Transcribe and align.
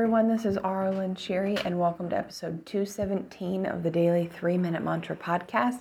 everyone. 0.00 0.28
This 0.28 0.46
is 0.46 0.56
Arlen 0.56 1.14
Cherry, 1.14 1.58
and 1.58 1.78
welcome 1.78 2.08
to 2.08 2.16
episode 2.16 2.64
217 2.64 3.66
of 3.66 3.82
the 3.82 3.90
Daily 3.90 4.24
Three 4.26 4.56
Minute 4.56 4.82
Mantra 4.82 5.14
Podcast. 5.14 5.80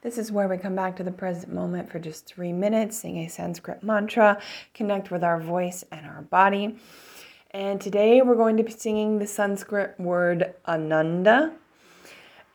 This 0.00 0.16
is 0.16 0.32
where 0.32 0.48
we 0.48 0.56
come 0.56 0.74
back 0.74 0.96
to 0.96 1.02
the 1.02 1.12
present 1.12 1.52
moment 1.52 1.92
for 1.92 1.98
just 1.98 2.24
three 2.24 2.50
minutes, 2.50 2.96
sing 2.96 3.18
a 3.18 3.28
Sanskrit 3.28 3.82
mantra, 3.82 4.40
connect 4.72 5.10
with 5.10 5.22
our 5.22 5.38
voice 5.38 5.84
and 5.92 6.06
our 6.06 6.22
body. 6.22 6.78
And 7.50 7.78
today 7.78 8.22
we're 8.22 8.36
going 8.36 8.56
to 8.56 8.62
be 8.62 8.72
singing 8.72 9.18
the 9.18 9.26
Sanskrit 9.26 10.00
word 10.00 10.54
Ananda. 10.66 11.52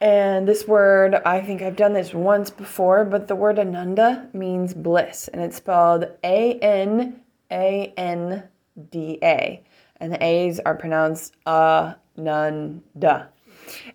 And 0.01 0.47
this 0.47 0.67
word, 0.67 1.13
I 1.13 1.41
think 1.41 1.61
I've 1.61 1.75
done 1.75 1.93
this 1.93 2.15
once 2.15 2.49
before, 2.49 3.05
but 3.05 3.27
the 3.27 3.35
word 3.35 3.59
Ananda 3.59 4.29
means 4.33 4.73
bliss, 4.73 5.27
and 5.27 5.43
it's 5.43 5.57
spelled 5.57 6.07
A 6.23 6.57
N 6.57 7.21
A 7.51 7.93
N 7.97 8.45
D 8.89 9.19
A 9.21 9.63
and 10.03 10.11
the 10.11 10.21
A's 10.21 10.59
are 10.59 10.75
pronounced 10.75 11.33
ananda. 11.47 13.29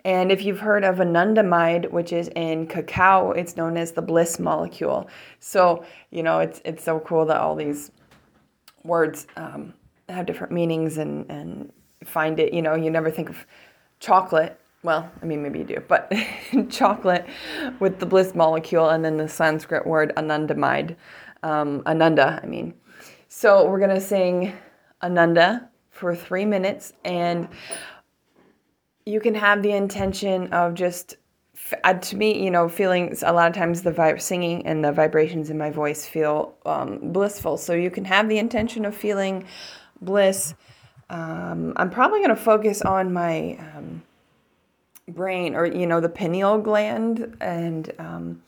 And 0.07 0.33
if 0.33 0.43
you've 0.43 0.59
heard 0.59 0.83
of 0.83 0.97
anandamide, 0.97 1.91
which 1.91 2.15
is 2.15 2.29
in 2.29 2.67
cacao, 2.67 3.33
it's 3.33 3.59
known 3.59 3.77
as 3.77 3.93
the 3.93 4.01
bliss 4.01 4.39
molecule. 4.39 5.11
So, 5.39 5.85
you 6.11 6.23
know, 6.23 6.39
it's, 6.39 6.63
it's 6.65 6.83
so 6.83 6.99
cool 7.01 7.27
that 7.27 7.37
all 7.37 7.55
these 7.55 7.91
words 8.85 9.27
um, 9.37 9.75
have 10.09 10.25
different 10.25 10.51
meanings 10.51 10.97
and, 10.97 11.31
and 11.31 11.71
find 12.07 12.41
it, 12.41 12.55
you 12.55 12.63
know, 12.63 12.75
you 12.75 12.91
never 12.91 13.11
think 13.11 13.29
of 13.29 13.47
chocolate. 14.01 14.59
Well, 14.83 15.11
I 15.21 15.27
mean, 15.27 15.43
maybe 15.43 15.59
you 15.59 15.67
do, 15.67 15.83
but 15.89 16.11
chocolate 16.71 17.27
with 17.81 17.99
the 17.99 18.07
bliss 18.07 18.35
molecule 18.35 18.89
and 18.89 19.05
then 19.05 19.19
the 19.19 19.29
Sanskrit 19.29 19.87
word 19.87 20.15
anandamide, 20.17 20.97
um, 21.43 21.83
ananda, 21.85 22.41
I 22.43 22.47
mean. 22.47 22.73
So 23.29 23.69
we're 23.69 23.81
going 23.81 23.95
to 23.95 24.01
sing 24.01 24.55
Ananda 25.03 25.69
for 25.99 26.15
three 26.15 26.45
minutes 26.45 26.93
and 27.05 27.49
you 29.05 29.21
can 29.21 29.35
have 29.35 29.63
the 29.63 29.73
intention 29.73 30.53
of 30.53 30.75
just 30.75 31.17
uh, 31.83 31.95
to 31.95 32.17
me 32.17 32.43
you 32.43 32.51
know 32.51 32.69
feeling 32.69 33.17
a 33.23 33.33
lot 33.33 33.49
of 33.49 33.57
times 33.57 33.83
the 33.83 33.91
vibe 33.91 34.21
singing 34.21 34.65
and 34.65 34.85
the 34.85 34.93
vibrations 34.93 35.51
in 35.51 35.59
my 35.59 35.71
voice 35.71 36.07
feel 36.07 36.55
um, 36.67 36.99
blissful. 37.13 37.57
So 37.57 37.73
you 37.73 37.91
can 37.91 38.05
have 38.05 38.29
the 38.29 38.39
intention 38.39 38.85
of 38.85 38.95
feeling 38.95 39.45
bliss. 40.01 40.55
Um, 41.11 41.73
i'm 41.77 41.91
probably 41.91 42.19
going 42.19 42.31
to 42.31 42.37
focus 42.37 42.83
on 42.83 43.13
my 43.13 43.59
um, 43.75 44.03
brain 45.09 45.55
or 45.55 45.65
you 45.65 45.87
know 45.87 46.01
the 46.01 46.09
pineal 46.09 46.59
gland 46.59 47.37
and 47.41 47.91
um, 47.99 48.43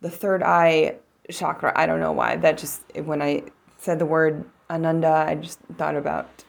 the 0.00 0.10
third 0.10 0.42
eye 0.42 0.96
chakra. 1.30 1.72
I 1.76 1.86
don't 1.86 2.00
know 2.00 2.12
why. 2.12 2.36
That 2.36 2.58
just 2.58 2.82
when 3.04 3.22
i 3.22 3.44
said 3.78 3.98
the 3.98 4.06
word 4.06 4.44
ananda 4.70 5.26
i 5.28 5.34
just 5.34 5.60
thought 5.76 5.94
about 5.94 6.42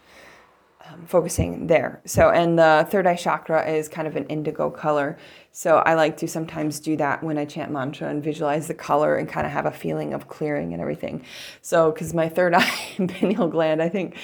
um, 0.91 1.05
focusing 1.05 1.67
there. 1.67 2.01
So, 2.05 2.29
and 2.29 2.57
the 2.57 2.87
third 2.89 3.07
eye 3.07 3.15
chakra 3.15 3.67
is 3.69 3.87
kind 3.87 4.07
of 4.07 4.15
an 4.15 4.25
indigo 4.25 4.69
color. 4.69 5.17
So, 5.51 5.77
I 5.77 5.95
like 5.95 6.17
to 6.17 6.27
sometimes 6.27 6.79
do 6.79 6.95
that 6.97 7.23
when 7.23 7.37
I 7.37 7.45
chant 7.45 7.71
mantra 7.71 8.09
and 8.09 8.23
visualize 8.23 8.67
the 8.67 8.73
color 8.73 9.15
and 9.15 9.27
kind 9.27 9.45
of 9.45 9.53
have 9.53 9.65
a 9.65 9.71
feeling 9.71 10.13
of 10.13 10.27
clearing 10.27 10.73
and 10.73 10.81
everything. 10.81 11.23
So, 11.61 11.91
because 11.91 12.13
my 12.13 12.29
third 12.29 12.53
eye 12.55 12.79
and 12.97 13.09
pineal 13.09 13.47
gland, 13.47 13.81
I 13.81 13.89
think 13.89 14.17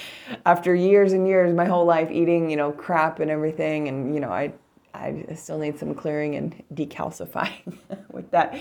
after 0.46 0.74
years 0.76 1.14
and 1.14 1.28
years, 1.28 1.54
my 1.54 1.66
whole 1.66 1.86
life 1.86 2.12
eating, 2.12 2.50
you 2.50 2.58
know, 2.58 2.72
crap 2.72 3.20
and 3.20 3.30
everything, 3.30 3.88
and, 3.88 4.14
you 4.14 4.20
know, 4.20 4.32
I 4.32 4.54
I 4.94 5.26
still 5.34 5.58
need 5.58 5.80
some 5.80 5.96
clearing 5.96 6.36
and 6.36 6.64
decalcifying 6.74 7.78
with 8.12 8.30
that. 8.32 8.56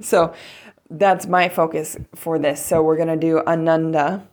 So 0.00 0.34
that's 0.90 1.26
my 1.26 1.48
focus 1.48 1.96
for 2.14 2.38
this. 2.38 2.64
So 2.64 2.82
we're 2.82 2.96
going 2.96 3.08
to 3.08 3.16
do 3.16 3.40
Ananda 3.40 4.26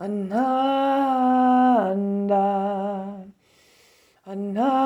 Ananda, 0.02 0.42
Ananda, 4.26 4.82